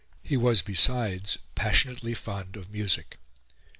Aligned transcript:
He 0.23 0.35
was, 0.35 0.63
besides, 0.63 1.37
passionately 1.53 2.15
fond 2.15 2.55
of 2.55 2.71
music. 2.71 3.19